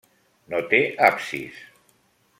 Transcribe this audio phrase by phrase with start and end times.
[0.53, 0.79] No té
[1.09, 1.63] absis.